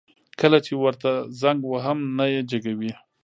کله 0.39 0.57
چي 0.65 0.73
ورته 0.77 1.11
زنګ 1.41 1.59
وهم 1.71 1.99
نه 2.17 2.25
يي 2.31 2.41
جګوي 2.51 2.91